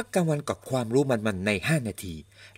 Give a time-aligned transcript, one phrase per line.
[0.00, 2.14] พักกลางวันกับความรู้มันๆใน 5 นาที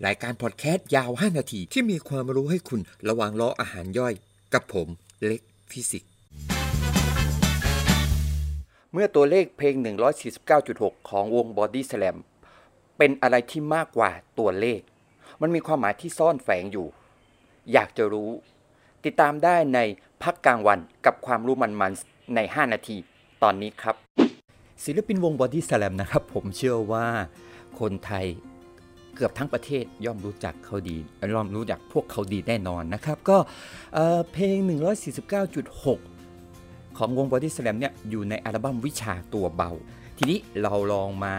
[0.06, 4.14] รายการพอดแคสต์ยาว 5 นาทีที่มีความรู้ให้คุณระว่างรออาหารย่อย
[4.54, 4.88] กับผม
[5.24, 6.04] เล็กฟิสิก
[8.93, 9.75] เมื่อตัวเลขเพลง
[10.43, 12.17] 149.6 ของวง Body Slam
[12.99, 14.80] เป็นอะไรที่มากกว่าตัวเลข
[15.41, 16.87] มันมีความหมายที่ซ่อนแฝงอยู่
[17.73, 18.30] อยากจะรู้
[19.05, 19.80] ติดตามได้ใน
[20.23, 22.96] พักกลางวันกับความรู้มันๆใน 5 นาที
[23.43, 24.05] ตอนนี้ครับ
[24.84, 27.06] ศิลปินวง Body Slam นะครับ ผมเชื่อว่า
[27.80, 28.27] คนไทย
[29.14, 30.96] เกือบทั้งประเทศย่อมรู้จักเขาดี
[31.34, 33.38] ย่อมรู้จักพวกเขาดีแน่นอนนะครับ ก็
[33.95, 34.56] เอ่อเพลง
[35.38, 39.70] 149.6 ของวง Body Slam เนี่ยอยู่ในอัลบั้มวิชาตัวเบา
[40.18, 41.34] ทีนี้เราลองมา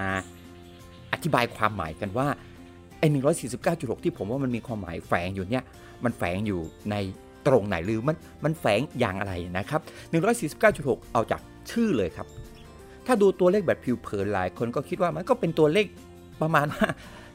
[1.13, 2.27] อธิบายความหมายกันว่า
[2.99, 3.07] ไอ้
[3.57, 5.63] 149.6 ที่ผมว่ามันมีความหมายแฝงอยู่เนี่ย
[6.03, 6.59] มันแฝงอยู่
[6.91, 6.95] ใน
[7.47, 9.81] ตรงไหนหรือมันมันแฝงอย่างอะไรนะครับ
[10.45, 12.27] 149.6 เอาจากชื่อเลยครับ
[13.07, 15.85] ถ้าดูตัวเลขแบบผิวเผินหลายคนก็คิดว่ามันก็เป็นตัวเลข
[16.41, 16.87] ประมาณว่า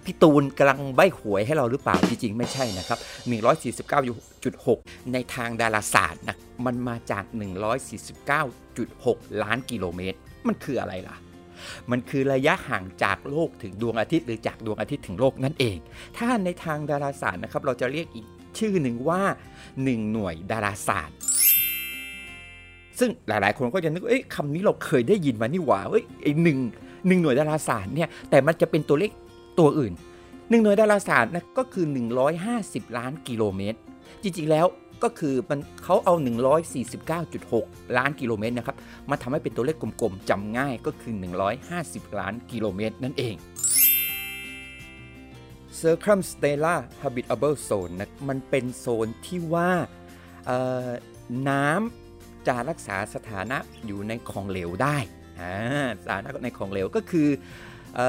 [0.04, 2.98] พี่ตูนกำลังใบหวยให้เราหรือเปล่า จริง ๆ ไม่ใช่นะครับ
[4.27, 7.24] 149.6 ในทางดาราศาสตร์นะมันมาจาก
[8.32, 11.16] 149.6 ล้านกิโลเมตร มันคืออะไรล่ะ
[11.91, 15.77] มันคือระยะห่างจากโลกถึงดวงอาทิตย์หรือจากดวงอาทิตย์ถึงโลกนั่นเอง
[16.16, 18.27] ถ้าในทางดาราศาสตร์นะครับเราจะเรียกอีก
[18.58, 19.22] ชื่อหนึ่งว่า
[19.66, 21.16] 1 หน่วยดาราศาสตร์
[22.98, 26.58] ซึ่งหลายๆ คนก็จะนึกว่าเอ้ยคำนี้เราเคยได้ยินมานี่หว่าเอ้ยไอ้หนึ่ง
[27.06, 29.10] หนึ่งหน่วยดาราศาสตร์เนี่ยแต่มันจะเป็นตัวเลข
[29.58, 29.92] ตัวอื่น
[30.50, 31.86] หนึ่งหน่วยดาราศาสตร์นะก็คือ
[32.40, 33.78] 150 ล้านกิโลเมตร
[34.22, 34.66] จริง ๆ แล้ว
[35.02, 36.14] ก็คือมันเขาเอา
[37.26, 38.76] 149.6 ล้านกิโลเมตรนะครับ
[39.10, 41.14] มาทำให้เป็นตัวเลขกลมๆจำง่ายก็คือ
[41.66, 43.34] 150 ล้านกิโลเมตรนั่นเอง
[45.80, 49.70] Circumstellar Habitable Zone นะมันเป็นโซนที่ว่า
[51.48, 52.02] น้ำ
[52.48, 54.96] จะรักษาสถานะอยู่ในของเหลวได้
[56.02, 57.28] สถานะในของเหลวก็คือ
[57.98, 58.00] อ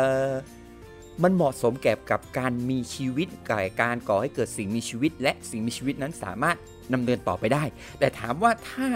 [1.23, 6.57] มันเหมาะสมแก่กับการมีชีวิตก่การก่อให้เกิดสิ่งมีชีวิต และสิ่งมีชีวิตนั้นสามารถ
[6.93, 7.63] ดำเนินต่อไปได้
[7.99, 8.87] แต่ถามว่าถ้า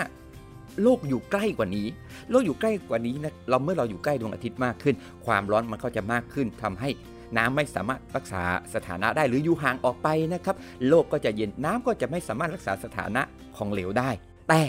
[0.83, 1.87] โลกอยู่ใกล้กว่านี้
[2.29, 4.95] โลกอยู่ใกล้กว่านี้นะเราเมื่อเราอยู่ใกล้ดวงอาทิตย์มากขึ้น
[5.25, 6.89] ความร้อนมันก็จะมากขึ้นทำให้
[7.37, 8.43] น้ำไม่สามารถรักษา
[8.73, 10.55] สถานะได้หรืออยู่ห่างออกไปนะครับ
[10.87, 13.21] โลกก็จะเย็นน้ำก็จะไม่สามารถรักษาสถานะ
[13.57, 14.09] ของเหลวได้
[14.49, 14.61] แต่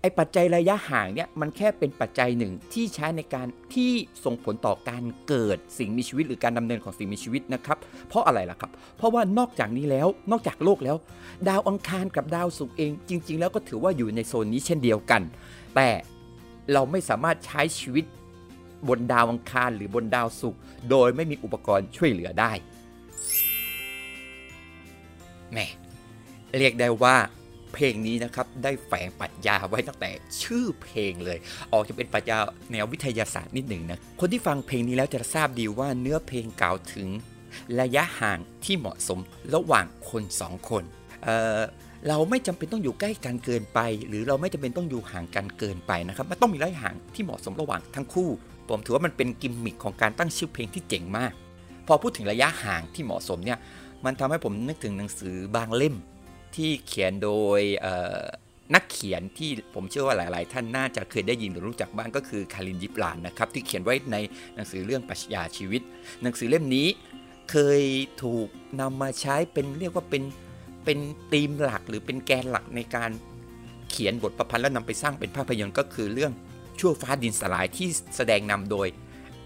[0.00, 3.92] ไอ้ปัจจัยระยะห่างเนี่ยมันแค่เป็นปัจจัยหนึ่งที่ใช้ในการที่
[4.24, 7.78] ส่งผลต่อการเกิดสิ่งมีชีวิตหรือการดำเนินของสิ่งมีชีวิตนะครับ
[8.08, 10.96] เพราะอะไรล่ะครับ เพราะว่านอกจากนี้แล้วนอกจากโลกแล้ว
[11.48, 15.22] ดาวอังคารกับดาวศุกร์เอง จริง ๆ แล้วก็ถือว่าอยู่ในโซนนี้เช่นเดียวกัน
[15.74, 15.88] แต่
[16.72, 18.04] เราไม่สามารถใช้ชีวิต
[18.88, 20.60] บนดาวอังคารหรือบนดาวศุกร์
[20.90, 22.52] โดยไม่มีอุปกรณ์ช่วยเหลือได้
[25.52, 25.66] แหม่
[26.58, 27.16] เรียกได้ว่า
[27.74, 30.10] เพลงนี้นะครับได้แฝงปรัชญาไว้ตั้งแต่
[30.42, 31.38] ชื่อเพลงเลย
[31.72, 32.38] ออกจะเป็นปรัชญา
[32.72, 37.08] แนววิทยาศาสตร์นิดหนึ่งนะคนที่ฟังเพลงนี้แล้วจะทราบดีว่าเนื้อเพลงกล่าวถึง
[37.80, 39.18] ระยะห่างที่เหมาะสม
[39.54, 40.84] ระหว่างคนสองคน
[41.24, 48.28] เเราไม่จำเป็นต้องอยู่ใกล้กันเกินไป หรือเราไม่จำเป็นต้องอยู่ห่างกันเกินไปนะครับมันต้องมีระยะห่างที่เหมาะสมระหว่างทั้งคู่
[48.68, 51.32] ผมถือว่ามันเป็นกิมมิคของการตั้งชื่อเพลงที่เจ๋งมาก
[51.86, 53.58] พอพูดถึงระยะห่างที่เหมาะสมเนี่ย
[54.04, 55.94] มันทำให้ผมนึกถึงหนังสือบางเล่ม
[56.56, 57.60] ที่เขียนโดย
[58.74, 64.16] นักเขียนที่ผมเชื่อว่าหลาย ๆ ท่านน่าจะเคยได้ยินหรือรู้จักบ้างก็คือคารินยิปลานนะครับที่เขียนไว้ใน
[64.54, 65.82] หนังสือเรื่องปรัชญาชีวิต
[66.22, 66.88] หนังสือเล่มนี้
[67.50, 67.82] เคย
[68.22, 68.48] ถูก
[68.80, 70.22] นำมาใช้เป็นเรียกว่าเป็น
[70.84, 70.98] เป็น
[71.32, 73.10] ธีมหลักหรือเป็นแกนหลักในการ
[73.90, 76.32] เขียนบทประพันธ์แล้วนำไปสร้างเป็นภาพยนตร์ก็คือเรื่อง
[76.78, 78.86] ชั่วฟ้าดินสลายที่แสดงนำโดย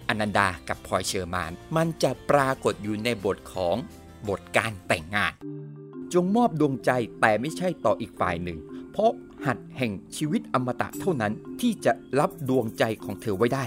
[0.08, 3.76] อนันดากับพลอยเชอร์มาน มันจะปรากฏอยู่ในบทของ
[4.28, 5.32] บทการแต่งงาน
[6.14, 6.90] จงมอบดวงใจ
[7.20, 8.58] แต่ไม่ใช่ต่ออีกฝ่ายหนึ่ง
[8.92, 9.12] เพราะ
[9.46, 13.64] หัดแห่งชีวิตอมตะเท่านั้นที่จะรับดวงใจของเธอไว้ได้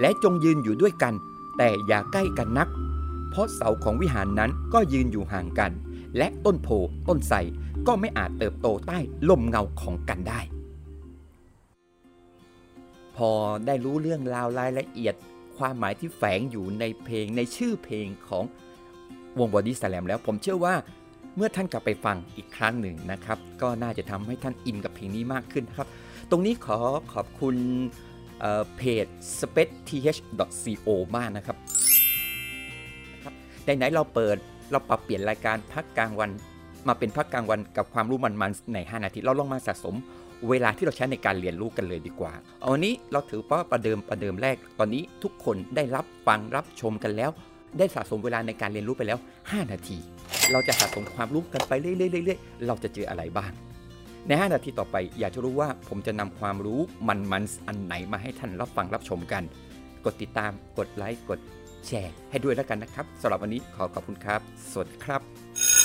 [0.00, 1.14] และจงยืนอยู่ด้วยกัน
[1.58, 2.68] แต่อย่าใกล้กันนัก
[3.30, 5.72] เพราะเสาของวิหารนั้นก็ยืนอยู่ห่างกัน
[6.18, 6.68] และต้นโพ
[7.08, 7.36] ต้นไทร
[7.86, 10.40] ก็ไม่อาจเติบโตใต้ลมเงาของกันได้
[13.16, 13.30] พอ
[13.66, 15.14] ได้รู้เรื่องราวรายละเอียด
[15.56, 18.44] ความหมายที่แฝงอยู่ในเพลงในชื่อเพลงของ
[19.38, 20.74] วงบอดี้สแลมแล้วผมเชื่อว่า
[21.36, 25.88] เมื่อท่านกลับไปฟังอีกครั้งหนึ่งนะครับ ก็น่าจะทำให้ท่านอินกับเพลงนี้มากขึ้นนะครับ
[26.30, 26.78] ตรงนี้ขอ
[27.12, 27.56] ขอบคุณ
[28.76, 29.06] เพจ
[29.40, 31.56] spaceth.co มากนะครับ
[33.64, 34.36] ในไหนเราเปิด
[34.70, 36.30] เราปรับเปลี่ยนรายการพักกลางวัน
[36.88, 39.94] มาเป็นพักกลางวันกับความรู้มันๆใน 5 นาที เราลองมาสะสม
[40.48, 47.30] เวลาที่เราใช้ในการเรียนรู้กันเลยดีกว่า เอาวันนี้เราถือว่าประเดิมประเดิมแรก ตอนนี้ทุกคนได้รับฟังรับชมกันแล้ว
[47.78, 49.98] ได้สะสมเวลาในการเรียนรู้ไปแล้ว 5 นาที
[50.52, 51.90] เราจะสะสมความรู้กันไปเรื่
[52.34, 53.52] อยๆเราจะเจออะไรบ้าง
[54.26, 59.42] ใน 5 นาทีต่อไปอยากจะรู้ว่าผมจะนำความรู้มันๆอันไหนมาให้ท่านรับฟังรับชมกัน
[60.04, 61.40] กดติดตามกดไลค์กด
[61.86, 65.79] แชร์ให้ด้วยแล้วกันนะครับสำหรับวันนี้ขอขอบคุณครับ สวัสดีครับ